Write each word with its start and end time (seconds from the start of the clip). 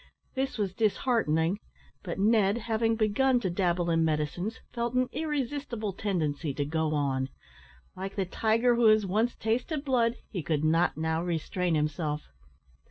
This 0.33 0.57
was 0.57 0.73
disheartening; 0.73 1.59
but 2.01 2.17
Ned, 2.17 2.57
having 2.57 2.95
begun 2.95 3.39
to 3.41 3.51
dabble 3.51 3.91
in 3.91 4.03
medicines, 4.03 4.59
felt 4.73 4.95
an 4.95 5.09
irresistible 5.11 5.93
tendency 5.93 6.55
to 6.55 6.65
go 6.65 6.95
on. 6.95 7.29
Like 7.95 8.15
the 8.15 8.25
tiger 8.25 8.73
who 8.73 8.87
has 8.87 9.05
once 9.05 9.35
tasted 9.35 9.85
blood, 9.85 10.15
he 10.31 10.41
could 10.41 10.63
not 10.63 10.97
now 10.97 11.21
restrain 11.21 11.75
himself. 11.75 12.23